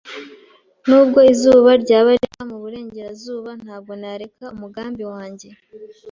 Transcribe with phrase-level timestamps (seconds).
[0.87, 5.47] Nubwo izuba ryaba riva mu burengerazuba, ntabwo nareka umugambi wanjye.